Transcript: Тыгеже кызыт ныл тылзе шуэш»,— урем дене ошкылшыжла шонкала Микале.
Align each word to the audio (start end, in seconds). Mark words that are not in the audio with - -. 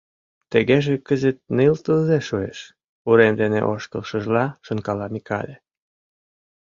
Тыгеже 0.51 0.93
кызыт 1.07 1.37
ныл 1.55 1.75
тылзе 1.83 2.19
шуэш»,— 2.27 2.59
урем 3.09 3.33
дене 3.41 3.59
ошкылшыжла 3.73 4.45
шонкала 4.65 5.07
Микале. 5.13 5.55